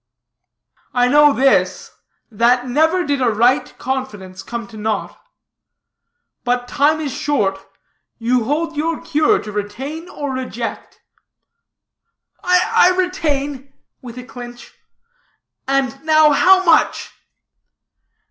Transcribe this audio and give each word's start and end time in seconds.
"I 0.95 1.07
know 1.07 1.31
this, 1.31 1.91
that 2.31 2.65
never 2.67 3.05
did 3.05 3.21
a 3.21 3.29
right 3.29 3.77
confidence, 3.77 4.41
come 4.41 4.65
to 4.69 4.77
naught. 4.77 5.15
But 6.43 6.67
time 6.67 6.99
is 6.99 7.13
short; 7.13 7.59
you 8.17 8.45
hold 8.45 8.75
your 8.75 8.99
cure, 8.99 9.37
to 9.37 9.51
retain 9.51 10.09
or 10.09 10.33
reject." 10.33 11.01
"I 12.43 12.89
retain," 12.97 13.73
with 14.01 14.17
a 14.17 14.23
clinch, 14.23 14.73
"and 15.67 16.03
now 16.03 16.31
how 16.31 16.63
much?" 16.63 17.11